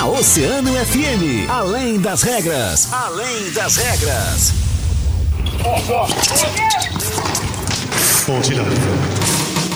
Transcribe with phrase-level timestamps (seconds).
[0.00, 1.46] Na Oceano FM.
[1.50, 2.88] Além das regras.
[2.90, 4.52] Além das regras.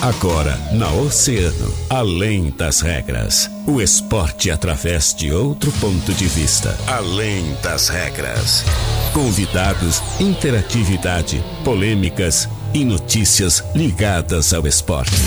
[0.01, 3.51] Agora, na Oceano, além das regras.
[3.67, 6.75] O esporte através de outro ponto de vista.
[6.87, 8.65] Além das regras.
[9.13, 15.21] Convidados, interatividade, polêmicas e notícias ligadas ao esporte.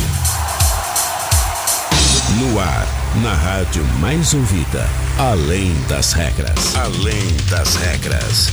[2.39, 4.87] No ar, na rádio mais ouvida.
[5.17, 6.75] Além das regras.
[6.75, 8.51] Além das regras.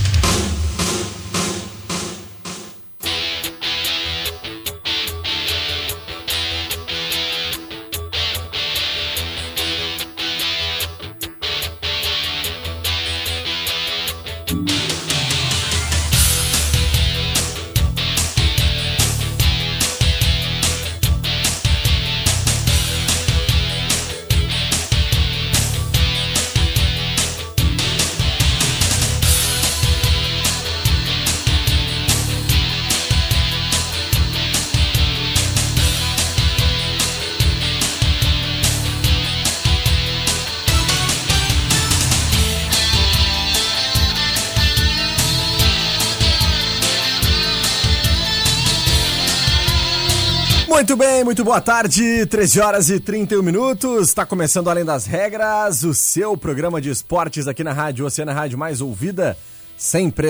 [50.75, 54.09] Muito bem, muito boa tarde, 13 horas e 31 minutos.
[54.09, 58.57] Está começando Além das Regras, o seu programa de esportes aqui na Rádio Oceana Rádio
[58.57, 59.37] mais ouvida
[59.77, 60.27] sempre.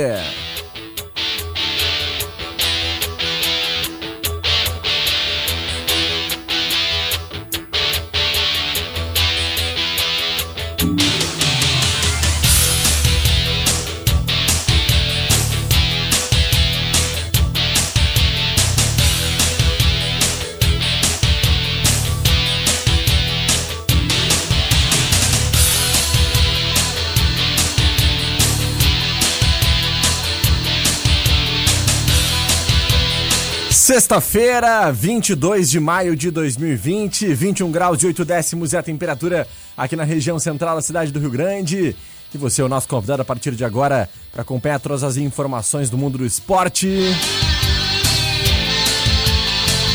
[33.85, 39.47] Sexta-feira, 22 de maio de 2020, 21 graus e 8 décimos é a temperatura
[39.77, 41.95] aqui na região central da cidade do Rio Grande.
[42.33, 45.87] E você é o nosso convidado a partir de agora para acompanhar todas as informações
[45.91, 46.99] do mundo do esporte.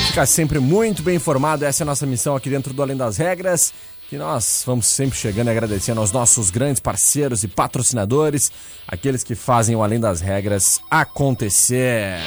[0.06, 3.16] Ficar sempre muito bem informado, essa é a nossa missão aqui dentro do Além das
[3.16, 3.74] Regras.
[4.08, 8.52] Que nós vamos sempre chegando e agradecendo aos nossos grandes parceiros e patrocinadores,
[8.86, 12.20] aqueles que fazem o Além das Regras acontecer.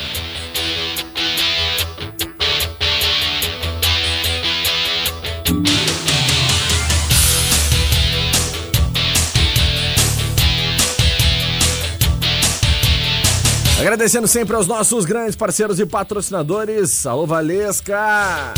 [13.93, 17.05] Agradecendo sempre aos nossos grandes parceiros e patrocinadores.
[17.05, 18.51] Alô, Valesca!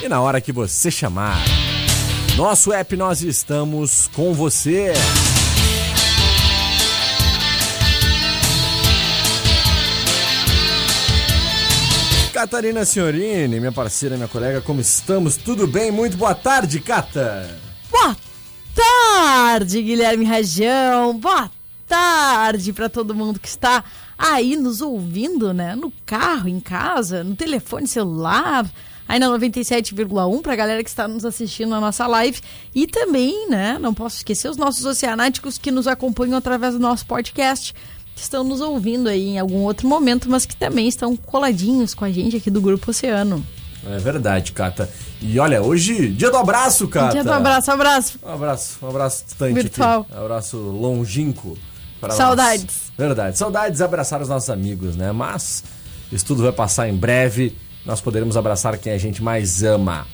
[0.00, 1.44] e na hora que você chamar.
[2.36, 4.92] Nosso app, nós estamos com você.
[12.38, 15.36] Catarina Senhorini, minha parceira, minha colega, como estamos?
[15.36, 15.90] Tudo bem?
[15.90, 17.58] Muito boa tarde, Cata!
[17.90, 18.16] Boa
[18.76, 21.18] tarde, Guilherme Rajão!
[21.18, 21.50] Boa
[21.88, 23.82] tarde para todo mundo que está
[24.16, 25.74] aí nos ouvindo, né?
[25.74, 28.70] No carro, em casa, no telefone celular,
[29.08, 32.40] aí na 97,1 para a galera que está nos assistindo na nossa live
[32.72, 33.80] e também, né?
[33.80, 37.74] Não posso esquecer os nossos oceanáticos que nos acompanham através do nosso podcast
[38.18, 42.04] que estão nos ouvindo aí em algum outro momento, mas que também estão coladinhos com
[42.04, 43.46] a gente aqui do Grupo Oceano.
[43.86, 44.90] É verdade, Cata.
[45.22, 47.12] E olha, hoje, dia do abraço, Cata.
[47.12, 48.18] Dia do abraço, abraço.
[48.24, 50.00] Um abraço, um abraço distante Virtual.
[50.00, 50.14] aqui.
[50.14, 51.56] Um abraço longínquo.
[52.00, 52.64] para Saudades.
[52.64, 52.92] nós.
[52.98, 55.12] Verdade, saudades abraçar os nossos amigos, né?
[55.12, 55.62] Mas
[56.10, 57.56] isso tudo vai passar em breve.
[57.86, 60.06] nós poderemos abraçar quem a gente mais ama.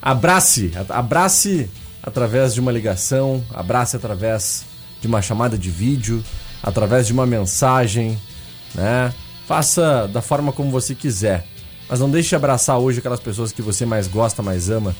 [0.00, 1.70] Abrace, abrace
[2.02, 4.64] através de uma ligação, abrace através
[5.02, 6.24] de uma chamada de vídeo,
[6.62, 8.18] através de uma mensagem,
[8.74, 9.12] né?
[9.46, 11.46] Faça da forma como você quiser.
[11.88, 14.94] Mas não deixe de abraçar hoje aquelas pessoas que você mais gosta, mais ama.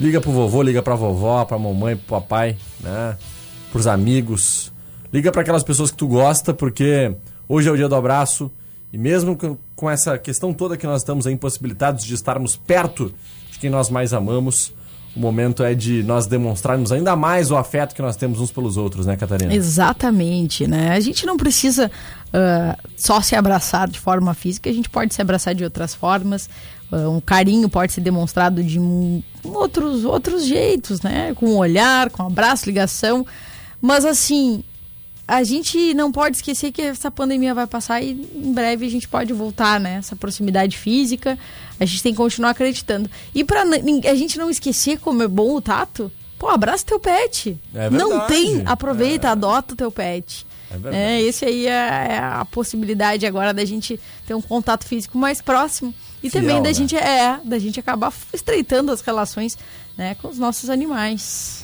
[0.00, 3.16] Liga pro vovô, liga pra vovó, pra mamãe, pro papai, né?
[3.70, 4.72] Pros amigos.
[5.12, 7.14] Liga para aquelas pessoas que tu gosta, porque
[7.48, 8.50] hoje é o dia do abraço.
[8.92, 9.36] E mesmo
[9.76, 13.12] com essa questão toda que nós estamos impossibilitados de estarmos perto
[13.50, 14.72] de quem nós mais amamos,
[15.14, 18.76] o momento é de nós demonstrarmos ainda mais o afeto que nós temos uns pelos
[18.76, 19.52] outros, né, Catarina?
[19.52, 20.92] Exatamente, né?
[20.92, 21.90] A gente não precisa
[22.28, 26.48] uh, só se abraçar de forma física, a gente pode se abraçar de outras formas.
[26.92, 31.34] Uh, um carinho pode ser demonstrado de um, outros, outros jeitos, né?
[31.34, 33.26] Com um olhar, com um abraço, ligação.
[33.82, 34.62] Mas assim,
[35.30, 39.06] a gente não pode esquecer que essa pandemia vai passar e em breve a gente
[39.06, 39.94] pode voltar, né?
[39.94, 41.38] Essa proximidade física,
[41.78, 43.08] a gente tem que continuar acreditando.
[43.32, 47.56] E para a gente não esquecer como é bom o tato, pô, abraça teu pet.
[47.72, 49.30] É não tem, aproveita, é.
[49.30, 50.44] adota o teu pet.
[50.92, 55.16] É, é esse aí é, é, a possibilidade agora da gente ter um contato físico
[55.16, 55.94] mais próximo
[56.24, 56.74] e também da né?
[56.74, 59.56] gente é da gente acabar estreitando as relações
[59.96, 61.59] né, com os nossos animais.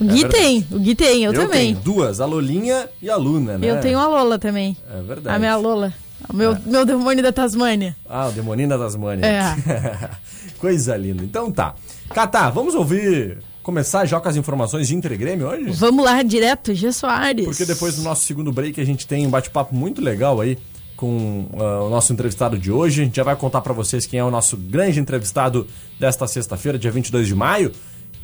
[0.00, 1.74] O Gui é tem, o Gui tem, eu, eu também.
[1.74, 3.70] Tenho duas, a Lolinha e a Luna, né?
[3.70, 4.76] Eu tenho a Lola também.
[4.90, 5.36] É verdade.
[5.36, 5.92] A minha Lola.
[6.28, 6.60] O meu, é.
[6.64, 7.94] meu demônio da Tasmânia.
[8.08, 9.26] Ah, o demônio da Tasmânia.
[9.26, 10.10] É.
[10.58, 11.22] Coisa linda.
[11.22, 11.74] Então tá.
[12.14, 15.70] Catá, vamos ouvir começar já com as informações de Inter Grêmio hoje?
[15.72, 17.44] Vamos lá, direto, G Soares.
[17.44, 20.56] Porque depois do nosso segundo break a gente tem um bate-papo muito legal aí
[20.96, 23.02] com uh, o nosso entrevistado de hoje.
[23.02, 25.66] A gente já vai contar para vocês quem é o nosso grande entrevistado
[25.98, 27.72] desta sexta-feira, dia 22 de maio.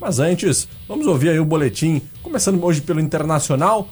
[0.00, 3.88] Mas antes, vamos ouvir aí o boletim, começando hoje pelo Internacional.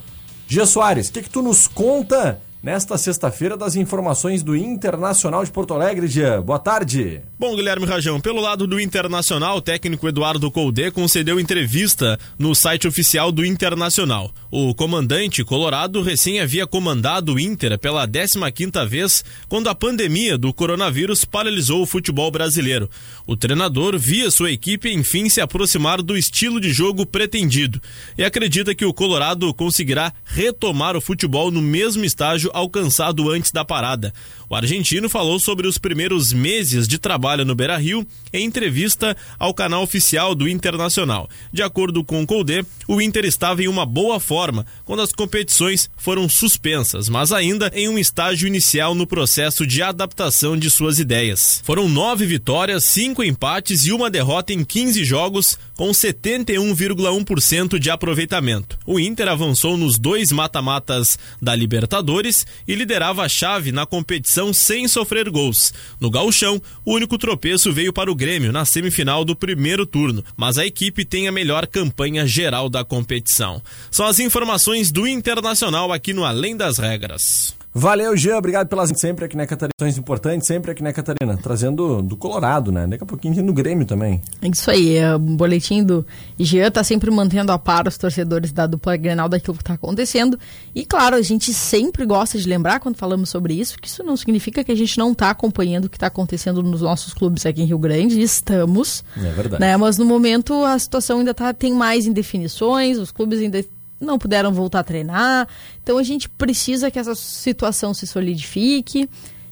[0.47, 5.53] Gia Soares, o que, que tu nos conta nesta sexta-feira das informações do Internacional de
[5.53, 6.41] Porto Alegre, Jean.
[6.41, 7.21] Boa tarde.
[7.39, 12.89] Bom, Guilherme Rajão, pelo lado do Internacional, o técnico Eduardo Colde concedeu entrevista no site
[12.89, 14.33] oficial do Internacional.
[14.51, 20.51] O comandante colorado recém havia comandado o Inter pela 15ª vez quando a pandemia do
[20.55, 22.89] coronavírus paralisou o futebol brasileiro.
[23.27, 27.79] O treinador via sua equipe enfim se aproximar do estilo de jogo pretendido
[28.17, 33.65] e acredita que o Colorado conseguirá retomar o futebol no mesmo estágio alcançado antes da
[33.65, 34.13] parada.
[34.49, 39.53] O argentino falou sobre os primeiros meses de trabalho no Beira Rio em entrevista ao
[39.53, 41.29] canal oficial do Internacional.
[41.53, 45.91] De acordo com o Colde, o Inter estava em uma boa forma quando as competições
[45.97, 51.63] foram suspensas, mas ainda em um estágio inicial no processo de adaptação de suas ideias.
[51.65, 58.79] Foram nove vitórias, cinco empates e uma derrota em 15 jogos, com 71,1% de aproveitamento.
[58.87, 64.87] O Inter avançou nos dois mata-matas da Libertadores e liderava a chave na competição sem
[64.89, 65.73] sofrer gols.
[66.01, 70.59] No gauchão, o único tropeço veio para o Grêmio na semifinal do primeiro turno, mas
[70.59, 73.63] a equipe tem a melhor campanha geral da competição.
[73.91, 77.64] São as informações do Internacional aqui no Além das Regras.
[77.77, 78.39] Valeu, Jean.
[78.39, 79.75] Obrigado pelas sempre aqui, né, Catarina?
[79.99, 81.37] Importantes, sempre aqui, né, Catarina?
[81.37, 82.87] Trazendo do Colorado, né?
[82.87, 84.23] Daqui a pouquinho no Grêmio também.
[84.41, 84.97] É isso aí.
[84.97, 86.07] É, o boletim do
[86.39, 90.39] Jean tá sempre mantendo a par os torcedores da dupla Grenal daquilo que tá acontecendo.
[90.73, 94.17] E, claro, a gente sempre gosta de lembrar quando falamos sobre isso, que isso não
[94.17, 97.63] significa que a gente não tá acompanhando o que tá acontecendo nos nossos clubes aqui
[97.63, 98.23] em Rio Grande.
[98.23, 99.03] Estamos.
[99.17, 99.61] É verdade.
[99.61, 99.77] Né?
[99.77, 103.65] Mas, no momento, a situação ainda tá, tem mais indefinições, os clubes ainda
[104.05, 105.49] não puderam voltar a treinar.
[105.83, 109.09] Então a gente precisa que essa situação se solidifique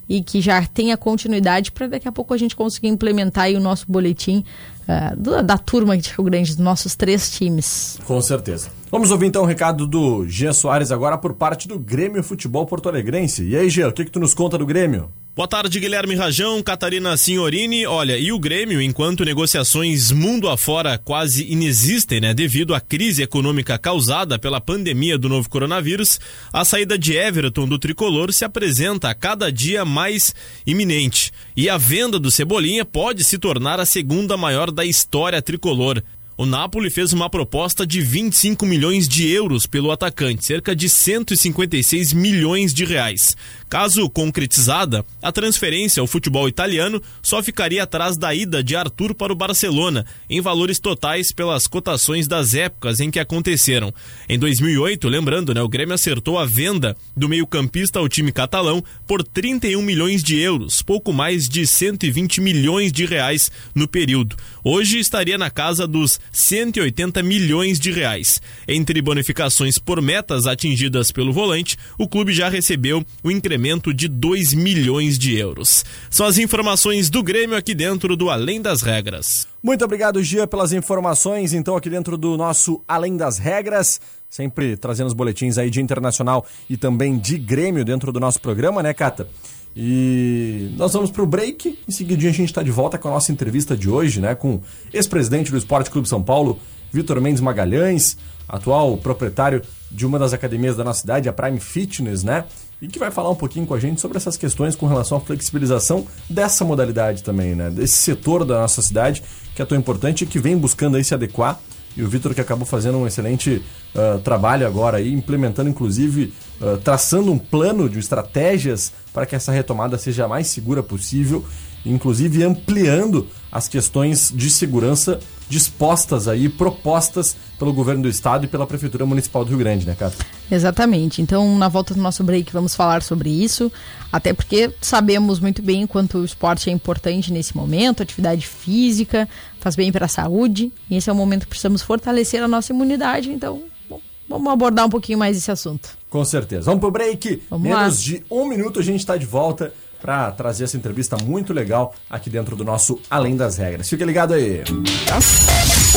[0.09, 3.87] e que já tenha continuidade para daqui a pouco a gente conseguir implementar o nosso
[3.89, 4.45] boletim
[4.83, 7.99] uh, da, da, turma de Rio Grande, dos nossos três times.
[8.07, 8.69] Com certeza.
[8.91, 12.89] Vamos ouvir então o recado do Jean Soares agora por parte do Grêmio Futebol Porto
[12.89, 13.45] Alegrense.
[13.45, 15.09] E aí, Jean, o que, que tu nos conta do Grêmio?
[15.35, 17.87] Boa tarde, Guilherme Rajão, Catarina Signorini.
[17.87, 23.79] Olha, e o Grêmio, enquanto negociações mundo afora quase inexistem, né, devido à crise econômica
[23.79, 26.21] causada pela pandemia do novo coronavírus,
[26.53, 30.35] a saída de Everton do tricolor se apresenta a cada dia mais
[30.67, 31.33] iminente.
[31.57, 36.03] E a venda do Cebolinha pode se tornar a segunda maior da história tricolor.
[36.37, 42.13] O Napoli fez uma proposta de 25 milhões de euros pelo atacante, cerca de 156
[42.15, 43.37] milhões de reais.
[43.73, 49.33] Caso concretizada, a transferência ao futebol italiano só ficaria atrás da ida de Arthur para
[49.33, 53.91] o Barcelona, em valores totais pelas cotações das épocas em que aconteceram.
[54.29, 59.25] Em 2008, lembrando, né, o Grêmio acertou a venda do meio-campista ao time catalão por
[59.25, 64.37] 31 milhões de euros, pouco mais de 120 milhões de reais no período.
[64.63, 68.39] Hoje estaria na casa dos 180 milhões de reais.
[68.69, 73.62] Entre bonificações por metas atingidas pelo volante, o clube já recebeu o incremento
[73.95, 75.85] de 2 milhões de euros.
[76.11, 79.47] São as informações do Grêmio aqui dentro do Além das Regras.
[79.63, 81.53] Muito obrigado, Gia, pelas informações.
[81.53, 86.45] Então, aqui dentro do nosso Além das Regras, sempre trazendo os boletins aí de internacional
[86.69, 89.29] e também de Grêmio dentro do nosso programa, né, Cata?
[89.77, 91.79] E nós vamos para o break.
[91.89, 94.35] Em seguida, a gente está de volta com a nossa entrevista de hoje, né?
[94.35, 94.61] Com
[94.93, 96.59] ex-presidente do Esporte Clube São Paulo,
[96.93, 102.23] Vitor Mendes Magalhães, atual proprietário de uma das academias da nossa cidade, a Prime Fitness,
[102.23, 102.45] né?
[102.83, 105.21] E que vai falar um pouquinho com a gente sobre essas questões com relação à
[105.21, 107.71] flexibilização dessa modalidade também, né?
[107.71, 109.23] Desse setor da nossa cidade
[109.55, 111.61] que é tão importante e que vem buscando aí se adequar
[111.97, 113.63] e o Vitor que acabou fazendo um excelente
[113.95, 119.53] uh, trabalho agora aí, implementando inclusive, uh, traçando um plano de estratégias para que essa
[119.53, 121.45] retomada seja a mais segura possível,
[121.87, 125.21] inclusive ampliando as questões de segurança
[125.53, 129.95] dispostas aí, propostas pelo governo do estado e pela prefeitura municipal do Rio Grande, né,
[129.95, 130.15] cara?
[130.51, 131.21] Exatamente.
[131.21, 133.71] Então, na volta do nosso break, vamos falar sobre isso,
[134.11, 139.29] até porque sabemos muito bem quanto o esporte é importante nesse momento, atividade física,
[139.61, 142.73] faz bem para a saúde, e esse é o momento que precisamos fortalecer a nossa
[142.73, 145.91] imunidade, então bom, vamos abordar um pouquinho mais esse assunto.
[146.09, 146.63] Com certeza.
[146.63, 147.43] Vamos pro break.
[147.51, 147.91] Vamos Menos lá.
[147.91, 152.29] de um minuto a gente está de volta para trazer essa entrevista muito legal aqui
[152.29, 153.89] dentro do nosso Além das Regras.
[153.89, 154.65] Fica ligado aí.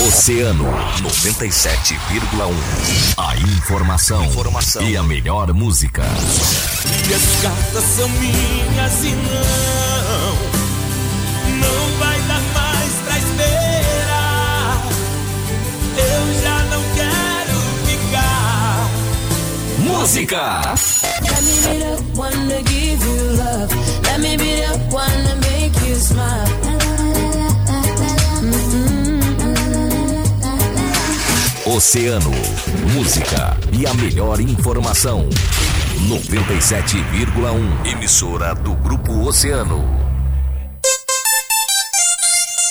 [0.07, 0.65] Oceano
[1.01, 2.53] 97,1.
[3.17, 6.03] A informação, informação, e a melhor música.
[7.09, 10.35] E as cartas são minhas e não,
[11.57, 14.85] não vai dar mais pra esperar.
[15.97, 17.57] Eu já não quero
[17.87, 18.89] ficar.
[19.79, 20.75] Música.
[22.15, 23.69] One to give you love.
[24.03, 26.47] Let me be the one to make you smile.
[31.65, 32.31] Oceano,
[32.93, 35.27] música e a melhor informação.
[36.07, 39.83] 97,1 emissora do Grupo Oceano.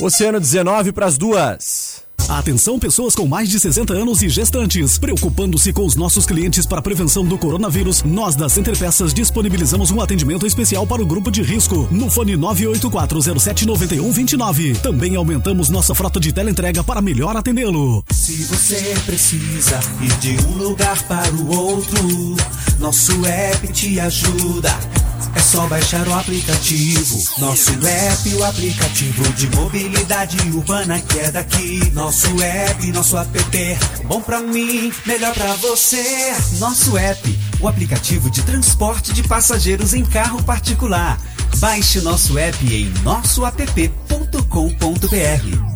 [0.00, 1.83] Oceano 19 para as duas.
[2.28, 4.96] Atenção pessoas com mais de 60 anos e gestantes.
[4.98, 9.90] Preocupando-se com os nossos clientes para a prevenção do coronavírus, nós da Center Peças disponibilizamos
[9.90, 14.80] um atendimento especial para o grupo de risco no fone 984079129.
[14.80, 18.02] Também aumentamos nossa frota de teleentrega para melhor atendê-lo.
[18.10, 22.36] Se você precisa ir de um lugar para o outro,
[22.78, 25.03] nosso app te ajuda.
[25.34, 27.22] É só baixar o aplicativo.
[27.38, 31.90] Nosso app, o aplicativo de mobilidade urbana que é daqui.
[31.92, 36.34] Nosso app, nosso app, bom pra mim, melhor pra você.
[36.58, 41.18] Nosso app, o aplicativo de transporte de passageiros em carro particular.
[41.58, 45.74] Baixe nosso app em nossoapp.com.br.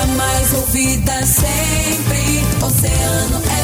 [0.00, 3.63] A mais ouvida sempre, Oceano na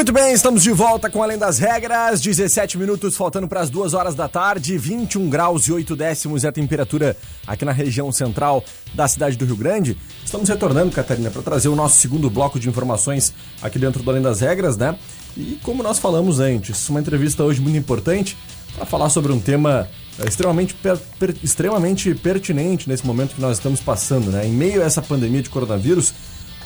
[0.00, 2.22] Muito bem, estamos de volta com Além das Regras.
[2.22, 6.48] 17 minutos faltando para as 2 horas da tarde, 21 graus e 8 décimos é
[6.48, 7.14] a temperatura
[7.46, 8.64] aqui na região central
[8.94, 9.98] da cidade do Rio Grande.
[10.24, 14.22] Estamos retornando, Catarina, para trazer o nosso segundo bloco de informações aqui dentro do Além
[14.22, 14.96] das Regras, né?
[15.36, 18.38] E como nós falamos antes, uma entrevista hoje muito importante
[18.74, 19.86] para falar sobre um tema
[20.18, 24.46] eh, extremamente, per, per, extremamente pertinente nesse momento que nós estamos passando, né?
[24.46, 26.14] Em meio a essa pandemia de coronavírus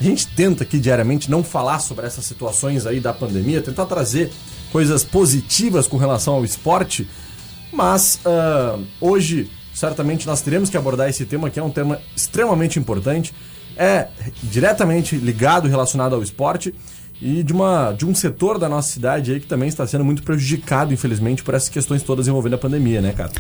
[0.01, 4.31] a gente tenta aqui diariamente não falar sobre essas situações aí da pandemia, tentar trazer
[4.73, 7.09] coisas positivas com relação ao esporte,
[7.73, 12.79] mas uh, hoje certamente nós teremos que abordar esse tema que é um tema extremamente
[12.79, 13.35] importante,
[13.77, 14.09] é
[14.43, 16.75] diretamente ligado, relacionado ao esporte
[17.21, 20.23] e de, uma, de um setor da nossa cidade aí que também está sendo muito
[20.23, 23.33] prejudicado, infelizmente, por essas questões todas envolvendo a pandemia, né, cara?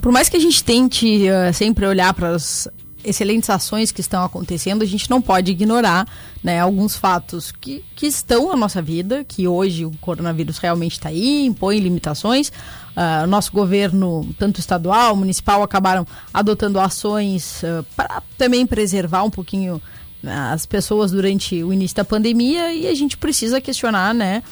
[0.00, 2.68] Por mais que a gente tente uh, sempre olhar para as
[3.06, 6.06] excelentes ações que estão acontecendo, a gente não pode ignorar
[6.42, 11.08] né, alguns fatos que, que estão na nossa vida, que hoje o coronavírus realmente está
[11.08, 12.48] aí, impõe limitações.
[12.48, 19.80] Uh, nosso governo, tanto estadual, municipal, acabaram adotando ações uh, para também preservar um pouquinho
[20.22, 24.42] né, as pessoas durante o início da pandemia e a gente precisa questionar, né?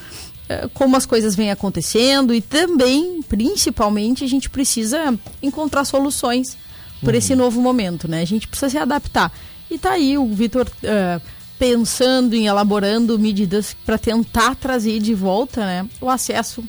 [0.75, 6.59] Como as coisas vêm acontecendo e também, principalmente, a gente precisa encontrar soluções
[7.05, 7.19] por uhum.
[7.19, 8.23] esse novo momento, né?
[8.23, 9.33] A gente precisa se adaptar.
[9.71, 11.21] E tá aí o Vitor uh,
[11.59, 16.65] pensando em elaborando medidas para tentar trazer de volta, né, o acesso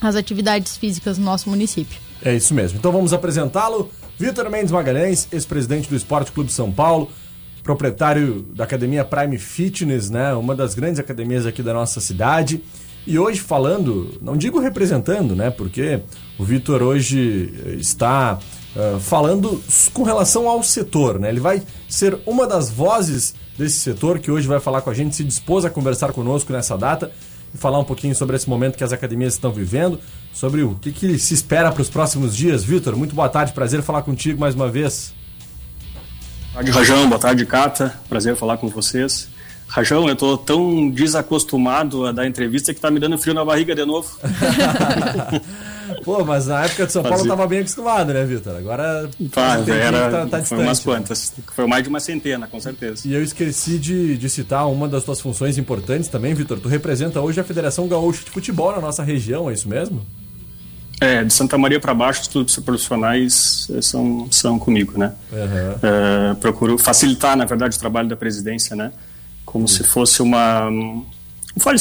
[0.00, 1.98] às atividades físicas no nosso município.
[2.22, 2.78] É isso mesmo.
[2.78, 3.90] Então vamos apresentá-lo.
[4.18, 7.10] Vitor Mendes Magalhães, ex-presidente do Esporte Clube São Paulo,
[7.62, 10.34] proprietário da academia Prime Fitness, né?
[10.34, 12.62] Uma das grandes academias aqui da nossa cidade.
[13.06, 15.50] E hoje falando, não digo representando, né?
[15.50, 16.00] Porque
[16.38, 18.38] o Vitor hoje está
[18.76, 19.62] uh, falando
[19.92, 21.28] com relação ao setor, né?
[21.28, 25.14] Ele vai ser uma das vozes desse setor que hoje vai falar com a gente,
[25.14, 27.10] se dispôs a conversar conosco nessa data
[27.54, 29.98] e falar um pouquinho sobre esse momento que as academias estão vivendo,
[30.32, 32.64] sobre o que, que se espera para os próximos dias.
[32.64, 35.12] Vitor, muito boa tarde, prazer falar contigo mais uma vez.
[36.52, 37.08] Boa tarde, Rajão.
[37.08, 37.94] Boa tarde, Cata.
[38.08, 39.28] Prazer falar com vocês.
[39.68, 43.72] Rajão, eu tô tão desacostumado a dar entrevista que tá me dando frio na barriga
[43.72, 44.18] de novo.
[46.04, 47.30] Pô, mas na época de São Paulo Fazia.
[47.30, 48.56] tava bem acostumado, né, Vitor?
[48.56, 51.32] Agora Pá, era, tá, tá foi distante, umas quantas.
[51.54, 53.06] Foi mais de uma centena, com certeza.
[53.06, 56.58] E eu esqueci de, de citar uma das tuas funções importantes também, Vitor.
[56.60, 60.04] Tu representa hoje a Federação Gaúcha de Futebol na nossa região, é isso mesmo?
[61.00, 65.14] É, de Santa Maria para baixo, todos os profissionais eh, são, são comigo, né?
[65.32, 66.34] Uhum.
[66.34, 68.92] procuro facilitar, na verdade, o trabalho da presidência, né?
[69.46, 69.68] Como uhum.
[69.68, 70.70] se fosse uma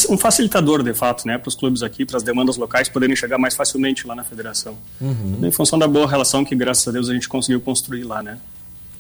[0.09, 3.38] um facilitador de fato, né, para os clubes aqui, para as demandas locais poderem chegar
[3.38, 4.77] mais facilmente lá na federação.
[4.99, 5.39] Uhum.
[5.43, 8.39] Em função da boa relação que graças a Deus a gente conseguiu construir lá, né?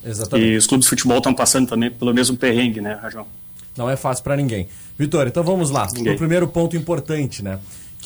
[0.03, 0.47] Exatamente.
[0.47, 3.25] E os clubes de futebol estão passando também pelo mesmo perrengue, né, Rajão?
[3.75, 4.67] Não é fácil para ninguém.
[4.97, 5.87] Vitor, então vamos lá.
[5.87, 7.59] O primeiro ponto importante, né?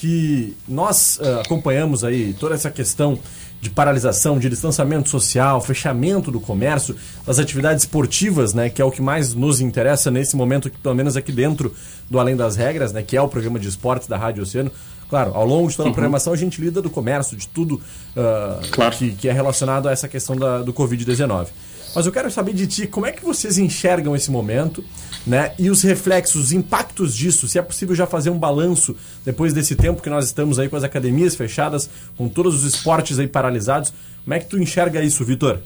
[0.04, 3.18] Que nós uh, acompanhamos aí toda essa questão
[3.62, 6.94] de paralisação, de distanciamento social, fechamento do comércio,
[7.26, 11.16] das atividades esportivas, né, que é o que mais nos interessa nesse momento, pelo menos
[11.16, 11.74] aqui dentro
[12.10, 14.70] do Além das Regras, né, que é o programa de esportes da Rádio Oceano.
[15.10, 15.94] Claro, ao longo de toda a uhum.
[15.94, 18.94] programação a gente lida do comércio, de tudo uh, claro.
[18.98, 21.48] que, que, é relacionado a essa questão da, do Covid-19.
[21.96, 24.84] Mas eu quero saber de ti, como é que vocês enxergam esse momento,
[25.26, 25.54] né?
[25.58, 29.76] E os reflexos, os impactos disso, se é possível já fazer um balanço depois desse
[29.76, 33.94] tempo que nós estamos aí com as academias fechadas, com todos os esportes aí paralisados.
[34.24, 35.60] Como é que tu enxerga isso, Vitor?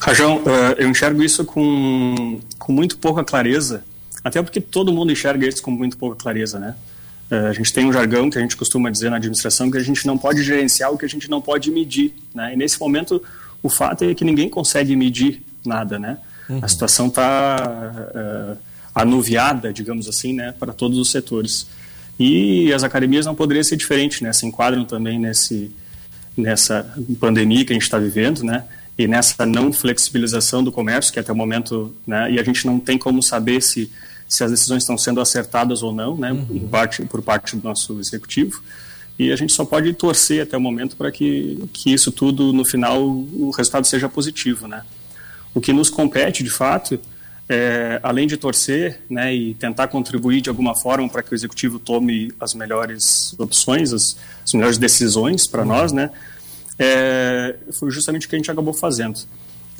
[0.00, 3.82] Rajão, eh, eu enxergo isso com, com muito pouca clareza,
[4.22, 6.74] até porque todo mundo enxerga isso com muito pouca clareza, né?
[7.30, 9.82] Eh, a gente tem um jargão que a gente costuma dizer na administração que a
[9.82, 12.52] gente não pode gerenciar o que a gente não pode medir, né?
[12.52, 13.22] E nesse momento
[13.62, 16.18] o fato é que ninguém consegue medir nada, né?
[16.48, 16.60] Uhum.
[16.62, 17.56] A situação está
[18.14, 18.56] uh, eh,
[18.94, 21.66] anuviada, digamos assim, né, para todos os setores.
[22.18, 24.32] E as academias não poderiam ser diferentes, né?
[24.32, 25.70] Se enquadram também nesse
[26.36, 26.86] nessa
[27.18, 28.64] pandemia que a gente está vivendo, né?
[28.96, 32.30] E nessa não flexibilização do comércio, que até o momento, né?
[32.32, 33.90] E a gente não tem como saber se
[34.28, 36.32] se as decisões estão sendo acertadas ou não, né?
[36.32, 36.68] Uhum.
[36.68, 38.62] Parte, por parte do nosso executivo.
[39.18, 42.64] E a gente só pode torcer até o momento para que, que isso tudo, no
[42.64, 44.82] final, o resultado seja positivo, né?
[45.58, 47.00] O que nos compete, de fato,
[47.48, 51.80] é, além de torcer né, e tentar contribuir de alguma forma para que o executivo
[51.80, 56.10] tome as melhores opções, as, as melhores decisões para nós, né,
[56.78, 59.18] é, foi justamente o que a gente acabou fazendo.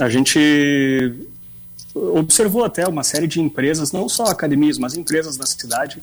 [0.01, 1.15] A gente
[1.95, 6.01] observou até uma série de empresas, não só academias, mas empresas da cidade,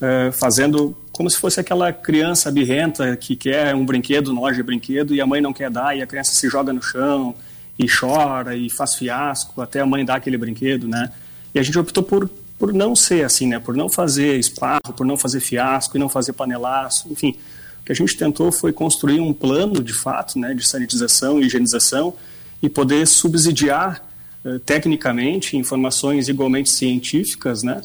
[0.00, 5.14] é, fazendo como se fosse aquela criança birrenta que quer um brinquedo loja de brinquedo
[5.14, 7.36] e a mãe não quer dar e a criança se joga no chão
[7.78, 11.10] e chora e faz fiasco até a mãe dar aquele brinquedo, né?
[11.54, 12.28] E a gente optou por
[12.62, 13.58] por não ser assim, né?
[13.58, 17.34] Por não fazer esparro, por não fazer fiasco e não fazer panelaço, enfim.
[17.80, 21.46] O que a gente tentou foi construir um plano de fato, né, de sanitização e
[21.46, 22.14] higienização
[22.62, 24.00] e poder subsidiar
[24.44, 27.82] eh, tecnicamente informações igualmente científicas, né?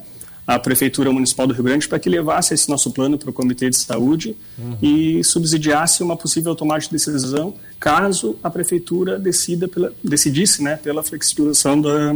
[0.47, 3.69] A Prefeitura Municipal do Rio Grande para que levasse esse nosso plano para o Comitê
[3.69, 4.77] de Saúde uhum.
[4.81, 11.03] e subsidiasse uma possível tomada de decisão caso a Prefeitura decida pela, decidisse né, pela
[11.03, 12.15] flexibilização da,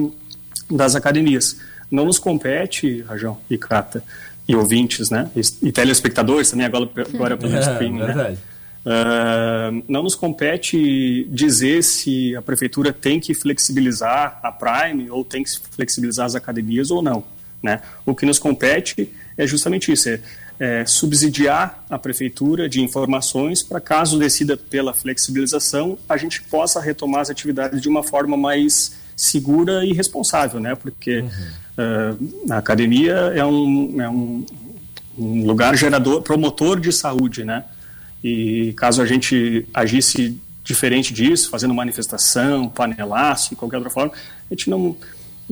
[0.69, 1.57] das academias.
[1.91, 4.01] Não nos compete, Rajão e Cata,
[4.47, 8.37] e ouvintes, né, e, e telespectadores também, agora, agora pelo é, streaming, né?
[8.83, 15.43] Uh, não nos compete dizer se a prefeitura tem que flexibilizar a Prime ou tem
[15.43, 17.23] que flexibilizar as academias ou não.
[17.61, 17.81] Né?
[18.05, 20.19] O que nos compete é justamente isso, é,
[20.59, 27.21] é subsidiar a prefeitura de informações para caso decida pela flexibilização, a gente possa retomar
[27.21, 30.73] as atividades de uma forma mais segura e responsável, né?
[30.73, 31.29] Porque uhum.
[32.49, 34.45] uh, a academia é um, é um,
[35.17, 37.63] um lugar gerador, promotor de saúde, né?
[38.23, 44.69] E caso a gente agisse diferente disso, fazendo manifestação, panelaço qualquer outra forma, a gente
[44.69, 44.95] não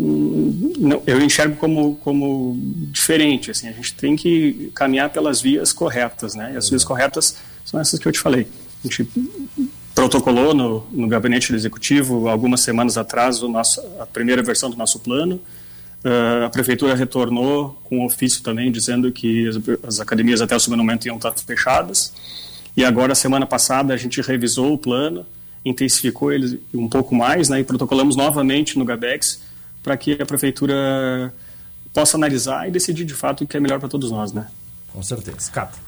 [0.01, 2.57] não, eu enxergo como, como
[2.91, 3.51] diferente.
[3.51, 6.51] Assim, a gente tem que caminhar pelas vias corretas, né?
[6.53, 7.35] E as vias corretas
[7.65, 8.47] são essas que eu te falei.
[8.83, 9.09] A gente
[9.93, 14.77] protocolou no, no gabinete do executivo algumas semanas atrás o nosso, a primeira versão do
[14.77, 15.41] nosso plano.
[16.03, 20.59] Uh, a prefeitura retornou com um ofício também dizendo que as, as academias até o
[20.59, 22.13] segundo momento iam estar fechadas.
[22.77, 25.25] E agora, semana passada, a gente revisou o plano,
[25.65, 29.48] intensificou ele um pouco mais, né, e protocolamos novamente no GABEX
[29.89, 31.33] para que a prefeitura
[31.91, 34.45] possa analisar e decidir de fato o que é melhor para todos nós, né?
[34.93, 35.49] Com certeza.
[35.51, 35.79] Cata.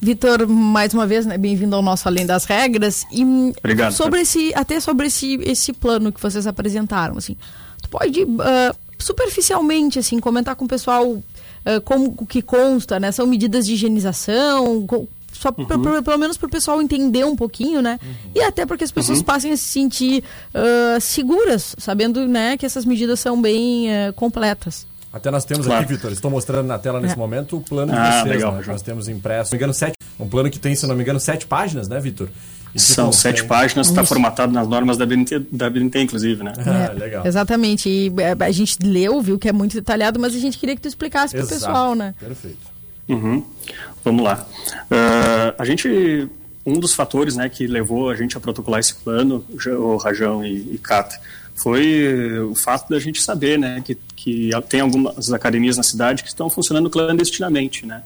[0.00, 3.04] Vitor, mais uma vez, né, bem-vindo ao nosso Além das Regras.
[3.12, 3.22] E
[3.58, 7.36] Obrigado, sobre esse, até sobre esse, esse plano que vocês apresentaram, assim,
[7.82, 11.22] tu pode uh, superficialmente assim comentar com o pessoal uh,
[11.84, 13.12] como o que consta, né?
[13.12, 15.66] São medidas de higienização, co- só Uhum.
[15.66, 17.98] pra- pra- pelo menos para o pessoal entender um pouquinho, né?
[18.34, 19.24] E até para que as pessoas Uhum.
[19.24, 24.86] passem a se sentir uh, seguras, sabendo, né, que essas medidas são bem uh, completas.
[25.12, 25.84] Até nós temos Claro.
[25.84, 27.16] aqui, Vitor, estou mostrando na tela nesse É.
[27.16, 28.34] momento o plano de Ah, vocês.
[28.34, 28.64] legal, né?
[28.66, 31.02] Nós temos impresso, se não me engano, sete, um plano que tem, se não me
[31.02, 32.28] engano, sete páginas, né, Vitor?
[32.72, 36.52] Que São sete páginas, está formatado nas normas da BNT, da BNT inclusive, né?
[36.58, 37.24] Ah, É, legal.
[37.24, 37.88] Exatamente.
[37.88, 40.82] E é, a gente leu, viu que é muito detalhado, mas a gente queria que
[40.82, 42.12] tu explicasse para o pessoal, né?
[42.18, 42.73] Perfeito.
[43.08, 43.42] Uhum.
[44.04, 44.46] Vamos lá.
[44.90, 46.28] Ah, a gente,
[46.64, 49.44] um dos fatores né, que levou a gente a protocolar esse plano,
[49.78, 51.18] o Rajão e, e Cata,
[51.54, 56.28] foi o fato da gente saber né, que, que tem algumas academias na cidade que
[56.28, 58.02] estão funcionando clandestinamente, né?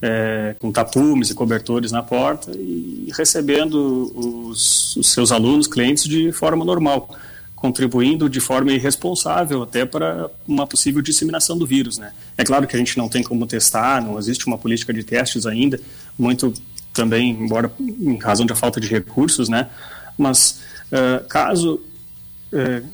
[0.00, 4.12] É, com tapumes e cobertores na porta e recebendo
[4.48, 7.10] os, os seus alunos, clientes, de forma normal
[7.58, 12.12] contribuindo de forma irresponsável até para uma possível disseminação do vírus, né?
[12.38, 15.44] É claro que a gente não tem como testar, não existe uma política de testes
[15.44, 15.78] ainda,
[16.16, 16.54] muito
[16.94, 19.68] também, embora em razão da falta de recursos, né?
[20.16, 21.80] Mas eh, caso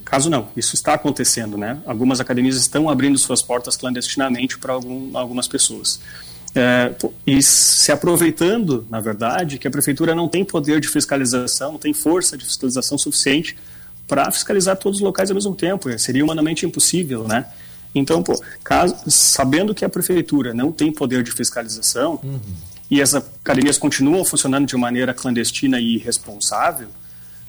[0.04, 1.78] caso não, isso está acontecendo, né?
[1.86, 6.00] Algumas academias estão abrindo suas portas clandestinamente para algum, algumas pessoas.
[7.24, 11.94] E se aproveitando, na verdade, que a prefeitura não tem poder de fiscalização, não tem
[11.94, 13.56] força de fiscalização suficiente
[14.08, 15.96] para fiscalizar todos os locais ao mesmo tempo.
[15.98, 17.46] Seria humanamente impossível, né?
[17.94, 22.20] Então, pô, caso, sabendo que a prefeitura não tem poder de fiscalização
[22.90, 26.88] e as academias continuam funcionando de maneira clandestina e irresponsável,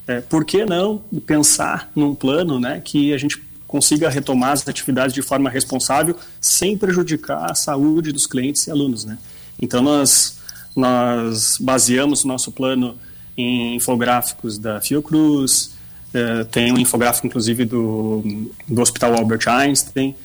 [0.08, 5.14] é, por que não pensar num plano né, que a gente consiga retomar as atividades
[5.14, 9.04] de forma responsável sem prejudicar a saúde dos clientes e alunos?
[9.04, 9.18] Né?
[9.60, 10.38] Então, nós,
[10.76, 12.96] nós baseamos nosso plano
[13.36, 15.76] em infográficos da Fiocruz,
[16.14, 18.24] é, tem um infográfico, inclusive, do,
[18.68, 20.16] do Hospital Albert Einstein,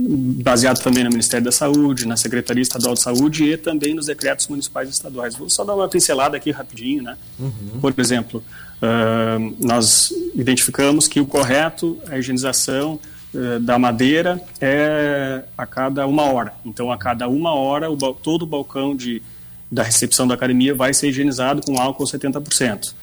[0.00, 4.46] baseado também no Ministério da Saúde, na Secretaria Estadual de Saúde e também nos decretos
[4.46, 5.34] municipais e estaduais.
[5.34, 7.16] Vou só dar uma pincelada aqui rapidinho, né?
[7.80, 8.42] Por exemplo,
[8.80, 13.00] ah, nós identificamos que o correto, a higienização
[13.34, 16.54] eh, da madeira é a cada uma hora.
[16.64, 19.20] Então, a cada uma hora, o todo o balcão de,
[19.70, 22.94] da recepção da academia vai ser higienizado com álcool 70%.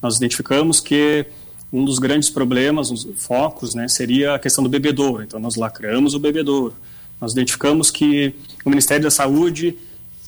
[0.00, 1.26] Nós identificamos que
[1.72, 5.22] um dos grandes problemas, os focos, né, seria a questão do bebedouro.
[5.22, 6.74] Então, nós lacramos o bebedouro.
[7.20, 9.76] Nós identificamos que o Ministério da Saúde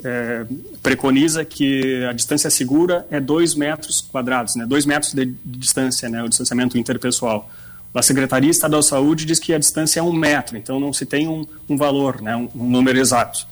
[0.02, 0.46] eh,
[0.82, 6.22] preconiza que a distância segura é 2 metros quadrados, né, 2 metros de distância, né,
[6.22, 7.50] o distanciamento interpessoal.
[7.94, 11.06] A Secretaria Estadual de Saúde diz que a distância é um metro, então não se
[11.06, 13.46] tem um, um valor, né, um, um número exato.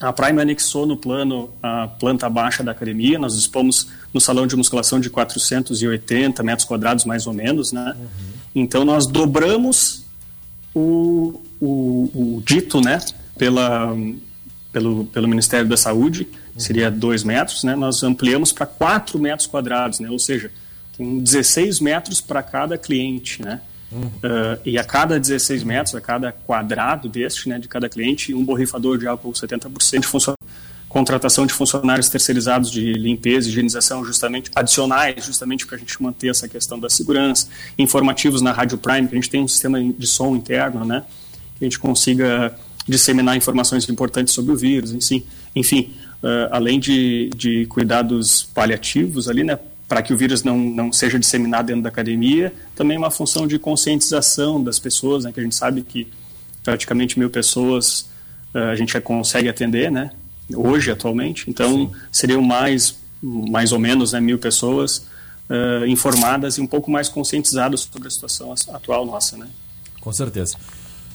[0.00, 3.18] A Prime anexou no plano a planta baixa da academia.
[3.18, 7.70] Nós dispomos no salão de musculação de 480 metros quadrados, mais ou menos.
[7.70, 7.94] Né?
[8.54, 10.06] Então, nós dobramos
[10.74, 12.98] o, o, o dito né,
[13.36, 13.94] pela,
[14.72, 16.26] pelo, pelo Ministério da Saúde,
[16.56, 17.62] seria 2 metros.
[17.62, 17.76] Né?
[17.76, 20.08] Nós ampliamos para 4 metros quadrados, né?
[20.10, 20.50] ou seja,
[20.96, 23.42] tem 16 metros para cada cliente.
[23.42, 23.60] Né?
[23.92, 28.44] Uh, e a cada 16 metros, a cada quadrado deste, né, de cada cliente, um
[28.44, 30.34] borrifador de álcool 70% de funcio-
[30.88, 36.28] contratação de funcionários terceirizados de limpeza e higienização justamente adicionais, justamente para a gente manter
[36.28, 40.06] essa questão da segurança, informativos na Rádio Prime, que a gente tem um sistema de
[40.06, 41.02] som interno, né,
[41.58, 47.30] que a gente consiga disseminar informações importantes sobre o vírus, enfim, enfim uh, além de,
[47.36, 51.88] de cuidados paliativos ali, né, para que o vírus não, não seja disseminado dentro da
[51.88, 56.06] academia, também uma função de conscientização das pessoas, né, que a gente sabe que
[56.62, 58.08] praticamente mil pessoas
[58.54, 60.12] uh, a gente consegue atender, né,
[60.54, 61.90] hoje, atualmente, então Sim.
[62.12, 65.06] seriam mais, mais ou menos né, mil pessoas
[65.50, 69.48] uh, informadas e um pouco mais conscientizadas sobre a situação atual nossa, né.
[70.00, 70.56] Com certeza.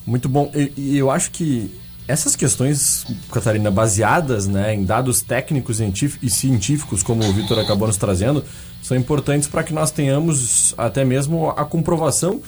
[0.06, 0.52] Muito bom.
[0.54, 1.72] E, e eu acho que
[2.08, 7.98] essas questões, Catarina, baseadas né, em dados técnicos e científicos, como o Vitor acabou nos
[7.98, 8.44] trazendo,
[8.82, 12.42] são importantes para que nós tenhamos até mesmo a comprovação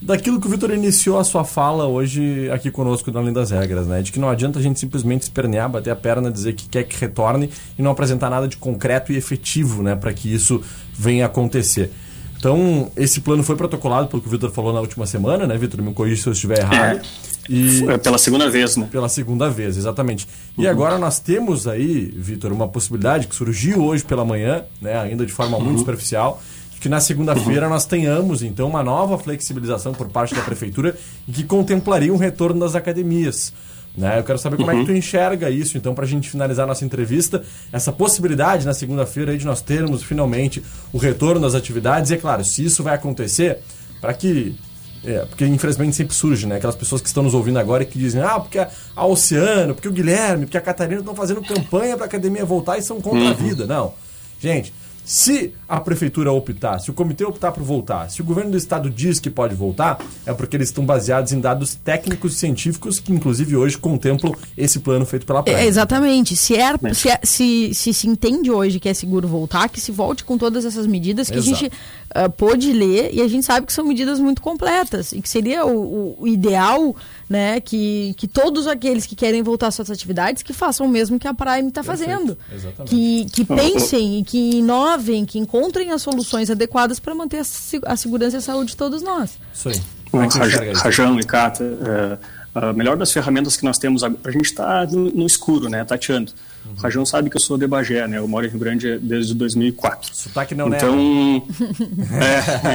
[0.00, 3.86] daquilo que o Vitor iniciou a sua fala hoje aqui conosco no Além das Regras,
[3.86, 4.02] né?
[4.02, 6.98] De que não adianta a gente simplesmente espernear, bater a perna, dizer que quer que
[6.98, 9.96] retorne e não apresentar nada de concreto e efetivo, né?
[9.96, 11.90] Para que isso venha acontecer.
[12.38, 15.82] Então, esse plano foi protocolado pelo que o Vitor falou na última semana, né, Vitor?
[15.82, 16.98] Me corrija se eu estiver errado.
[16.98, 17.28] É.
[17.48, 17.82] E...
[18.02, 18.86] Pela segunda vez, né?
[18.90, 20.28] Pela segunda vez, exatamente.
[20.56, 20.70] E uhum.
[20.70, 25.32] agora nós temos aí, Vitor, uma possibilidade que surgiu hoje pela manhã, né, ainda de
[25.32, 25.64] forma uhum.
[25.64, 26.40] muito superficial,
[26.80, 30.96] que na segunda-feira nós tenhamos, então, uma nova flexibilização por parte da prefeitura
[31.30, 33.52] que contemplaria um retorno das academias.
[33.96, 34.18] Né?
[34.18, 36.84] Eu quero saber como é que tu enxerga isso, então, para a gente finalizar nossa
[36.84, 40.62] entrevista, essa possibilidade na segunda-feira de nós termos finalmente
[40.92, 42.10] o retorno das atividades.
[42.10, 43.58] E é claro, se isso vai acontecer,
[44.00, 44.56] para que.
[45.04, 46.56] É, porque infelizmente sempre surge, né?
[46.56, 49.88] Aquelas pessoas que estão nos ouvindo agora e que dizem, ah, porque a Oceano, porque
[49.88, 53.30] o Guilherme, porque a Catarina estão fazendo campanha para a academia voltar e são contra
[53.30, 53.64] a vida.
[53.64, 53.94] Não.
[54.40, 54.72] Gente,
[55.10, 58.90] se a prefeitura optar, se o comitê optar por voltar, se o governo do estado
[58.90, 63.10] diz que pode voltar, é porque eles estão baseados em dados técnicos e científicos que,
[63.10, 65.56] inclusive, hoje contemplam esse plano feito pela praia.
[65.56, 66.36] É, exatamente.
[66.36, 69.90] Se, é, se, é- se, se se entende hoje que é seguro voltar, que se
[69.90, 71.54] volte com todas essas medidas que Exato.
[71.54, 71.72] a gente
[72.14, 75.64] ah, pôde ler e a gente sabe que são medidas muito completas e que seria
[75.64, 76.94] o- o ideal
[77.28, 81.18] né, que, que todos aqueles que querem voltar às suas atividades que façam o mesmo
[81.18, 82.36] que a Prime está fazendo.
[82.52, 82.88] Exatamente.
[82.90, 87.96] Que, que pensem e que inovem, que encontrem as soluções adequadas para manter a, a
[87.96, 89.38] segurança e a saúde de todos nós.
[89.52, 89.80] Isso aí.
[90.10, 90.72] Você Raj-?
[90.74, 92.18] Rajão e Cata, é,
[92.54, 95.84] a melhor das ferramentas que nós temos, agora- a gente está no, no escuro, né,
[95.84, 96.32] tateando.
[96.68, 96.74] Uhum.
[96.76, 99.34] O Rajão sabe que eu sou de Bagé, né, eu moro em Rio Grande desde
[99.34, 100.14] 2004.
[100.14, 100.76] Sotaque não, né?
[100.76, 101.42] Então,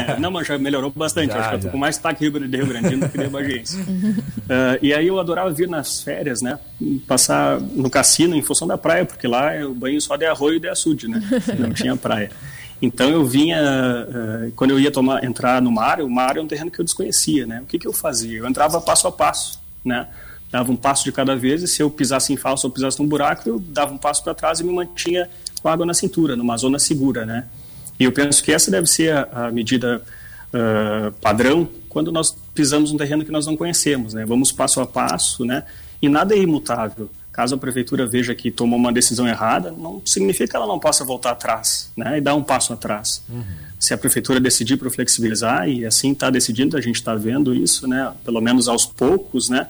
[0.08, 1.32] é, é, não, mas já melhorou bastante.
[1.34, 3.28] Já, Acho que eu tô com mais sotaque Rio- de Rio Grande do que de
[3.28, 3.78] Bagense.
[4.50, 6.60] É, e aí eu adorava vir nas férias, né?
[7.08, 10.58] Passar no cassino em função da praia, porque lá é o banho só de arroio
[10.58, 11.22] e de açude, né?
[11.58, 12.30] Não tinha praia.
[12.82, 16.48] Então eu vinha, eh, quando eu ia tomar, entrar no mar, o mar é um
[16.48, 17.62] terreno que eu desconhecia, né?
[17.62, 18.40] O que, que eu fazia?
[18.40, 20.08] Eu entrava passo a passo, né?
[20.54, 23.08] Dava um passo de cada vez e se eu pisasse em falso ou pisasse num
[23.08, 25.28] buraco, eu dava um passo para trás e me mantinha
[25.60, 27.46] com água na cintura, numa zona segura, né?
[28.00, 30.04] E eu penso que essa deve ser a, a medida
[30.54, 34.26] ah, padrão quando nós pisamos um terreno que nós não conhecemos, né?
[34.28, 35.64] Vamos passo a passo, né?
[36.00, 37.10] E nada é imutável.
[37.32, 41.04] Caso a prefeitura veja que tomou uma decisão errada, não significa que ela não possa
[41.04, 42.20] voltar atrás, né?
[42.20, 43.24] E dar um passo atrás.
[43.80, 47.88] Se a prefeitura decidir para flexibilizar e assim está decidindo, a gente está vendo isso,
[47.88, 48.14] né?
[48.24, 49.68] Pelo menos aos poucos, né?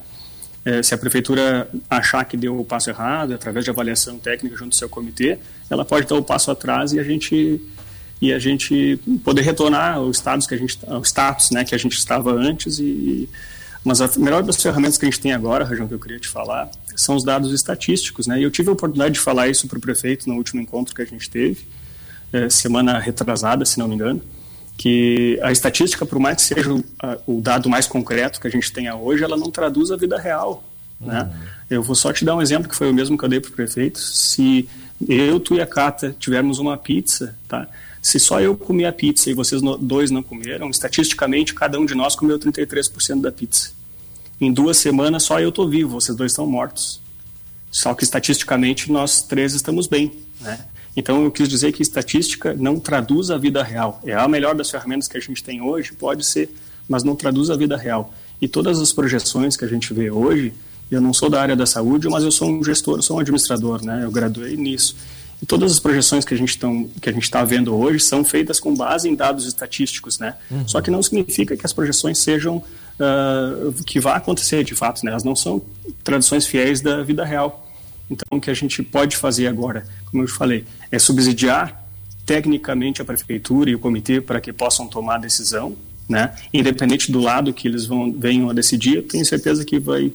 [0.65, 4.73] Eh, se a prefeitura achar que deu o passo errado, através de avaliação técnica junto
[4.73, 5.37] ao seu comitê,
[5.69, 7.61] ela pode dar o passo atrás e a gente
[8.21, 11.77] e a gente poder retornar ao status que a gente ao status, né, que a
[11.77, 13.27] gente estava antes e
[13.83, 16.29] mas a melhor das ferramentas que a gente tem agora, Rajão, que eu queria te
[16.29, 18.39] falar, são os dados estatísticos, né?
[18.39, 21.01] E eu tive a oportunidade de falar isso para o prefeito no último encontro que
[21.01, 21.67] a gente teve,
[22.31, 24.21] eh, semana retrasada, se não me engano,
[24.77, 28.51] que a estatística, por mais que seja o, a- o dado mais concreto que a
[28.51, 30.63] gente tenha hoje, ela não traduz a vida real.
[30.99, 31.29] Né?
[31.69, 33.49] Eu vou só te dar um exemplo que foi o mesmo que eu dei para
[33.49, 33.99] o prefeito.
[33.99, 34.67] Se
[35.07, 37.67] eu, tu e a Cata tivermos uma pizza, tá?
[38.01, 41.93] se só eu comi a pizza e vocês dois não comeram, estatisticamente cada um de
[41.95, 43.71] nós comeu 33% da pizza.
[44.41, 46.99] Em duas semanas só eu estou vivo, vocês dois estão mortos.
[47.71, 50.59] Só que estatisticamente nós três estamos bem, né?
[50.95, 53.99] Então eu quis dizer que estatística não traduz a vida real.
[54.05, 56.49] É a melhor das ferramentas que a gente tem hoje, pode ser,
[56.87, 58.13] mas não traduz a vida real.
[58.41, 60.53] E todas as projeções que a gente vê hoje,
[60.91, 63.83] eu não sou da área da saúde, mas eu sou um gestor, sou um administrador,
[63.83, 64.01] né?
[64.03, 64.95] Eu graduei nisso.
[65.41, 66.57] E todas as projeções que a gente
[67.19, 70.35] está vendo hoje são feitas com base em dados estatísticos, né?
[70.67, 72.63] Só que não significa que as projeções sejam
[72.99, 75.11] ah, que vá acontecer de fato, né?
[75.11, 75.61] Elas não são
[76.03, 77.62] traduções fiéis da vida real.
[78.13, 81.83] Então, o que a gente pode fazer agora, como eu falei, é subsidiar
[82.25, 85.75] tecnicamente a prefeitura e o comitê para que possam tomar a decisão,
[86.07, 86.33] né?
[86.53, 90.11] Independente do lado que eles vão venham a decidir, eu tenho certeza que vai,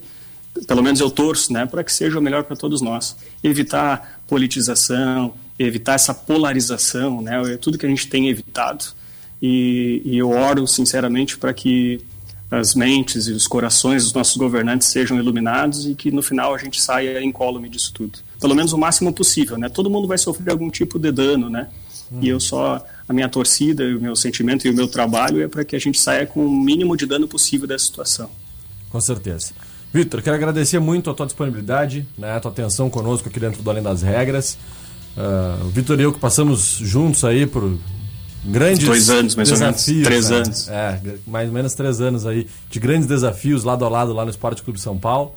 [0.67, 3.17] pelo menos eu torço, né, para que seja o melhor para todos nós.
[3.43, 7.55] Evitar politização, evitar essa polarização, né?
[7.55, 8.85] É tudo que a gente tem evitado.
[9.41, 12.01] E, e eu oro sinceramente para que
[12.51, 16.59] as mentes e os corações dos nossos governantes sejam iluminados e que no final a
[16.59, 18.19] gente saia incólume disso tudo.
[18.41, 19.69] Pelo menos o máximo possível, né?
[19.69, 21.69] Todo mundo vai sofrer algum tipo de dano, né?
[22.23, 25.63] E eu só a minha torcida, o meu sentimento e o meu trabalho é para
[25.63, 28.31] que a gente saia com o mínimo de dano possível dessa situação.
[28.89, 29.53] Com certeza.
[29.93, 33.71] Vitor, quero agradecer muito a tua disponibilidade, né, a tua atenção conosco aqui dentro do
[33.71, 34.57] Além das Regras.
[35.65, 37.77] O Vitor e eu que passamos juntos aí por
[38.49, 39.77] grandes Dois anos, mais ou menos.
[39.77, 40.05] desafios.
[40.05, 40.37] Três né?
[40.37, 40.69] anos.
[40.69, 44.31] É, mais ou menos três anos aí de grandes desafios lado a lado lá no
[44.31, 45.35] Esporte Clube São Paulo.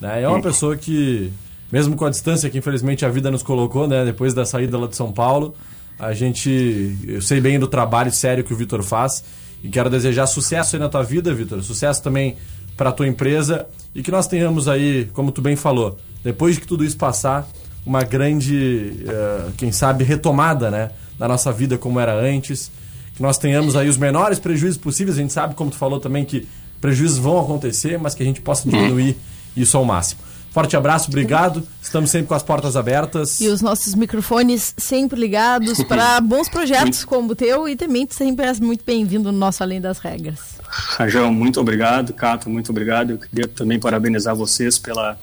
[0.00, 0.22] Né?
[0.22, 1.32] É uma pessoa que,
[1.70, 4.86] mesmo com a distância que infelizmente a vida nos colocou, né, depois da saída lá
[4.86, 5.54] de São Paulo,
[5.98, 9.22] a gente, eu sei bem do trabalho sério que o Vitor faz
[9.62, 11.62] e quero desejar sucesso aí na tua vida, Vitor.
[11.62, 12.36] Sucesso também
[12.76, 16.60] para a tua empresa e que nós tenhamos aí, como tu bem falou, depois de
[16.60, 17.48] que tudo isso passar,
[17.86, 22.70] uma grande, eh, quem sabe, retomada, né, da nossa vida como era antes.
[23.14, 25.16] Que nós tenhamos aí os menores prejuízos possíveis.
[25.16, 26.48] A gente sabe, como tu falou também, que
[26.80, 29.16] prejuízos vão acontecer, mas que a gente possa diminuir
[29.56, 30.20] isso ao máximo.
[30.54, 31.66] Forte abraço, obrigado.
[31.82, 33.40] Estamos sempre com as portas abertas.
[33.40, 38.14] E os nossos microfones sempre ligados para bons projetos como o teu e também tu
[38.14, 40.54] sempre és muito bem-vindo no nosso Além das Regras.
[40.68, 42.12] Rajão, muito obrigado.
[42.12, 43.10] Cato, muito obrigado.
[43.10, 45.18] Eu queria também parabenizar vocês pela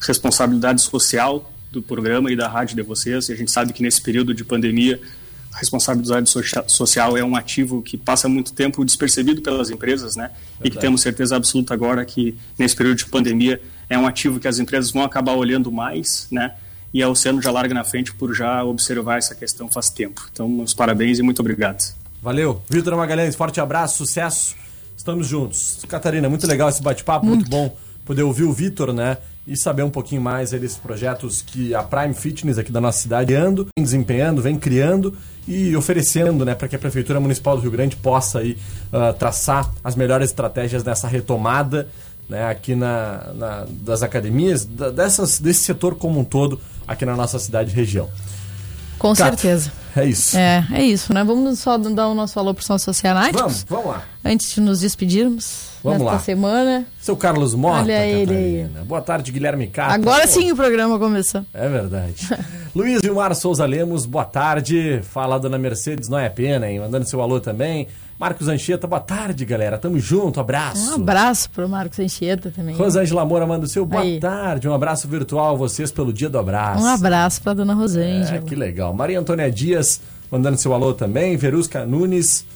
[0.00, 3.30] responsabilidade social do programa e da rádio de vocês.
[3.30, 5.00] E a gente sabe que nesse período de pandemia,
[5.54, 10.30] a responsabilidade socia- social é um ativo que passa muito tempo despercebido pelas empresas, né?
[10.62, 14.48] E que temos certeza absoluta agora que nesse período de pandemia é um ativo que
[14.48, 16.54] as empresas vão acabar olhando mais, né?
[16.92, 20.28] E a Oceano já larga na frente por já observar essa questão faz tempo.
[20.32, 21.82] Então, meus parabéns e muito obrigado.
[22.22, 22.62] Valeu.
[22.68, 24.54] Vitor Magalhães, forte abraço, sucesso.
[24.96, 25.80] Estamos juntos.
[25.88, 27.48] Catarina, muito legal esse bate-papo, muito.
[27.48, 29.18] bom poder ouvir o Vitor, né?
[29.46, 33.34] E saber um pouquinho mais desses projetos que a Prime Fitness aqui da nossa cidade
[33.34, 35.14] anda, vem desempenhando, vem criando
[35.46, 38.56] e oferecendo, né, para que a Prefeitura Municipal do Rio Grande possa aí
[38.90, 41.86] ah, traçar as melhores estratégias nessa retomada,
[42.26, 47.14] né, aqui na, na- das academias, da- dessas, desse setor como um todo aqui na
[47.14, 48.08] nossa cidade e região.
[48.98, 49.70] Com certeza.
[49.94, 50.38] É isso.
[50.38, 51.22] É, é isso, né?
[51.22, 54.04] Vamos só dar o nosso alô para os nossos socianáticos Vamos, vamos lá.
[54.24, 56.18] antes de nos despedirmos Vamos nesta lá.
[56.18, 56.86] semana.
[56.98, 58.66] Seu Carlos Mota, Olha ele.
[58.86, 59.92] Boa tarde, Guilherme Cata.
[59.94, 61.44] Agora sim o programa começou.
[61.52, 62.26] É verdade.
[62.74, 65.00] Luiz Vilmar Souza Lemos, boa tarde.
[65.02, 66.80] Fala, dona Mercedes, não é pena, hein?
[66.80, 67.86] Mandando seu alô também.
[68.18, 69.76] Marcos Anchieta, boa tarde, galera.
[69.76, 70.92] Tamo junto, abraço.
[70.92, 72.74] Um abraço pro Marcos Anchieta também.
[72.74, 74.18] Rosângela Moura manda o seu boa Aí.
[74.18, 74.66] tarde.
[74.68, 76.82] Um abraço virtual a vocês pelo dia do abraço.
[76.82, 78.40] Um abraço pra dona É, Rosângela.
[78.42, 78.94] que legal.
[78.94, 81.36] Maria Antônia Dias, mandando seu alô também.
[81.36, 82.46] Verusca Nunes.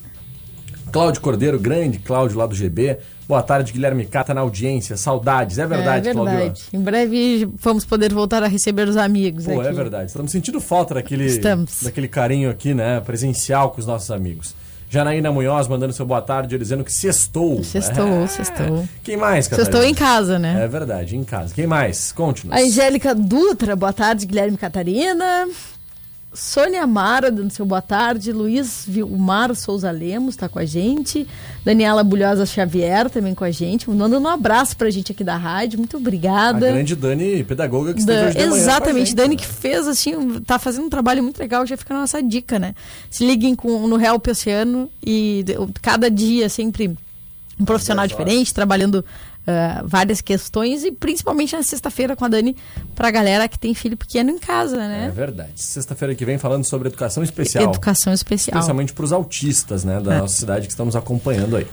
[0.91, 2.97] Cláudio Cordeiro, grande Cláudio lá do GB.
[3.29, 4.97] Boa tarde, Guilherme Cata na audiência.
[4.97, 5.59] Saudades.
[5.59, 6.63] É verdade, é verdade.
[6.73, 9.69] Em breve vamos poder voltar a receber os amigos Pô, aqui.
[9.69, 10.07] é verdade.
[10.07, 11.83] Estamos sentindo falta daquele, Estamos.
[11.83, 13.01] daquele carinho aqui, né?
[13.01, 14.55] Presencial com os nossos amigos.
[14.89, 17.63] Janaína Munhoz mandando seu boa tarde, dizendo que sextou.
[17.63, 18.27] Sextou, É.
[18.27, 18.89] sextou.
[19.03, 19.71] Quem mais, Catarina?
[19.73, 20.65] Sextou em casa, né?
[20.65, 21.55] É verdade, em casa.
[21.55, 22.11] Quem mais?
[22.13, 22.57] Conte-nos.
[22.59, 25.47] Angélica Dutra, boa tarde, Guilherme Catarina.
[26.39, 28.33] Sônia Mara, dando seu boa tarde.
[28.33, 31.27] Luiz Vilmar Souza Lemos está com a gente.
[31.65, 33.91] Daniela Bulhosa Xavier também com a gente.
[33.91, 35.81] Mandando um abraço pra gente aqui da rádio.
[35.81, 36.61] Muito A obrigada.
[36.71, 39.41] grande Dani, pedagoga que esteve Da- hoje a exatamente, gente, Dani né?
[39.43, 42.73] que fez assim, tá fazendo um trabalho muito legal, já fica a nossa dica, né?
[43.11, 45.45] Se liguem com, no Help Oceano e
[45.83, 46.97] cada dia sempre
[47.61, 49.05] um profissional diferente, trabalhando
[49.49, 52.55] ah, várias questões e principalmente na sexta-feira com a Dani
[52.95, 55.13] pra galera que tem filho pequeno em casa, É né?
[55.15, 55.53] verdade.
[55.57, 57.65] Sexta-feira que vem falando sobre educação especial.
[57.65, 58.59] Educação especial.
[58.59, 60.19] Especialmente para os autistas, né, da É.
[60.19, 61.67] nossa cidade que estamos acompanhando aí.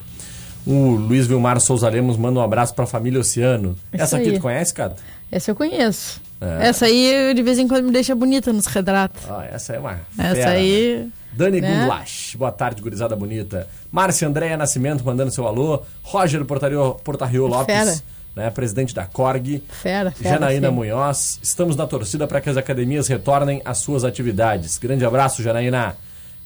[0.65, 3.75] O Luiz Vilmar Souza Lemos manda um abraço para a família Oceano.
[3.93, 4.35] Isso Essa aqui aí.
[4.35, 4.95] tu conhece, cara?
[5.31, 6.21] Essa eu conheço.
[6.41, 6.67] É.
[6.69, 9.21] Essa aí de vez em quando me deixa bonita nos retratos.
[9.29, 11.07] Ah, essa é uma Essa fera, né?
[11.35, 11.69] Dani né?
[11.69, 13.67] Gundlach, boa tarde, gurizada bonita.
[13.91, 15.81] Márcia Andréia Nascimento mandando seu alô.
[16.01, 17.95] Roger Portario, Portario Lopes, Fera.
[18.35, 19.61] né, presidente da Corg.
[19.69, 20.35] Fera, fera.
[20.35, 20.71] Janaína fera.
[20.71, 24.77] Munhoz, estamos na torcida para que as academias retornem às suas atividades.
[24.77, 25.97] Grande abraço, Janaína.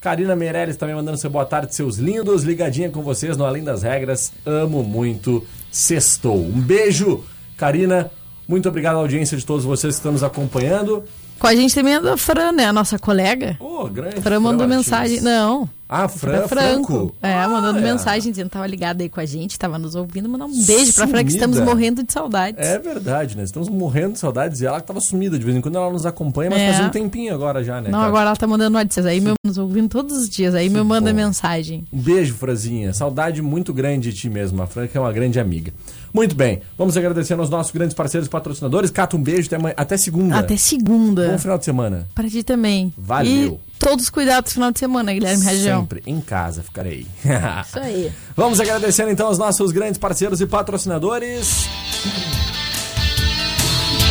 [0.02, 3.84] Karina Meirelles também mandando seu boa tarde, seus lindos, ligadinha com vocês no Além das
[3.84, 4.32] Regras.
[4.46, 6.38] Amo muito, sextou.
[6.38, 7.24] Um beijo,
[7.58, 8.10] Karina.
[8.48, 11.04] Muito obrigado à audiência de todos vocês que estão nos acompanhando.
[11.38, 12.66] Com a gente também é a Fran, né?
[12.66, 13.58] A nossa colega.
[13.88, 14.88] Grande Fran mandou Martins.
[14.88, 15.22] mensagem.
[15.22, 15.70] Não.
[15.92, 17.16] Ah, Fran Fran Franco.
[17.20, 17.82] É, Ah, mandando é.
[17.82, 20.30] mensagem dizendo que tava ligada aí com a gente, tava nos ouvindo.
[20.30, 22.64] Mandar um beijo pra Fran, que estamos morrendo de saudades.
[22.64, 23.44] É verdade, né?
[23.44, 25.40] Estamos morrendo de saudades e ela que tava sumida.
[25.40, 26.74] De vez em quando ela nos acompanha, mas É.
[26.74, 27.90] faz um tempinho agora já, né?
[27.90, 28.08] Não, cara?
[28.08, 29.08] agora ela tá mandando WhatsApp.
[29.08, 30.54] Aí meu, nos ouvindo todos os dias.
[30.54, 31.16] Aí me manda bom.
[31.16, 31.84] mensagem.
[31.92, 32.94] Um beijo, Franzinha.
[32.94, 34.62] Saudade muito grande de ti mesmo.
[34.62, 35.74] A Fran que é uma grande amiga.
[36.14, 36.62] Muito bem.
[36.78, 38.92] Vamos agradecendo aos nossos grandes parceiros patrocinadores.
[38.92, 39.50] Cato, um beijo.
[39.52, 40.38] Até, até segunda.
[40.38, 41.30] Até segunda.
[41.30, 42.08] Bom final de semana.
[42.14, 42.94] Pra ti também.
[42.96, 43.60] Valeu.
[43.66, 45.82] E todos os cuidados no final de semana, Guilherme Região.
[45.82, 47.08] Sempre em casa ficarei.
[47.66, 48.12] Isso aí.
[48.36, 51.70] Vamos agradecendo então aos nossos grandes parceiros e patrocinadores.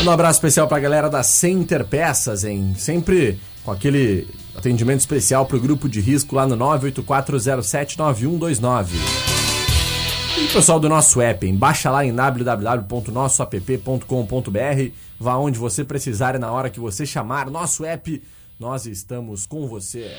[0.04, 2.74] Um abraço especial pra galera da Center Peças, hein?
[2.78, 4.26] Sempre com aquele
[4.56, 8.86] atendimento especial pro grupo de risco lá no 984079129.
[10.38, 11.54] E o pessoal do nosso app, hein?
[11.56, 14.92] Baixa lá em www.nossoapp.com.br.
[15.18, 18.22] Vá onde você precisar e na hora que você chamar nosso app,
[18.58, 20.10] nós estamos com você.